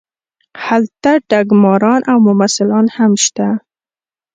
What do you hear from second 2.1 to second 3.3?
او ممثلان هم